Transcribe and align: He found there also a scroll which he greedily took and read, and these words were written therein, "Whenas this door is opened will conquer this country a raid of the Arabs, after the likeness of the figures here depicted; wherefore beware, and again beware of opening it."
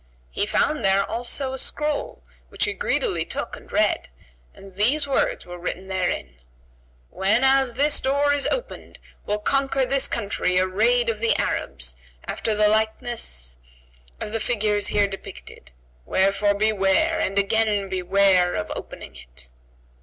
He 0.31 0.47
found 0.47 0.83
there 0.83 1.03
also 1.03 1.53
a 1.53 1.59
scroll 1.59 2.23
which 2.49 2.65
he 2.65 2.73
greedily 2.73 3.23
took 3.23 3.55
and 3.55 3.71
read, 3.71 4.09
and 4.51 4.73
these 4.73 5.07
words 5.07 5.45
were 5.45 5.59
written 5.59 5.89
therein, 5.89 6.37
"Whenas 7.11 7.75
this 7.75 7.99
door 7.99 8.33
is 8.33 8.47
opened 8.47 8.97
will 9.27 9.37
conquer 9.37 9.85
this 9.85 10.07
country 10.07 10.57
a 10.57 10.65
raid 10.67 11.07
of 11.07 11.19
the 11.19 11.35
Arabs, 11.35 11.95
after 12.25 12.55
the 12.55 12.67
likeness 12.67 13.57
of 14.19 14.31
the 14.31 14.39
figures 14.39 14.87
here 14.87 15.07
depicted; 15.07 15.71
wherefore 16.07 16.55
beware, 16.55 17.19
and 17.19 17.37
again 17.37 17.87
beware 17.87 18.55
of 18.55 18.71
opening 18.75 19.15
it." 19.17 19.49